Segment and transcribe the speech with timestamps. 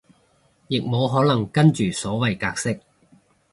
[0.67, 2.79] 亦無可能跟住所謂格式